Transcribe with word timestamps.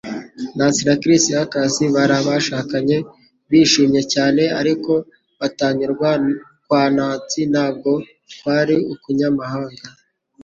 Nancy 0.57 0.81
na 0.87 0.95
Chris 1.01 1.23
Hughes 1.37 1.75
bari 1.95 2.13
abashakanye 2.21 2.97
bishimye 3.49 4.01
cyane, 4.13 4.43
ariko 4.59 4.91
kutanyurwa 5.39 6.09
kwa 6.65 6.83
Nancy 6.95 7.41
ntabwo 7.51 7.91
kwari 8.39 8.75
ukunyamahanga. 8.93 9.87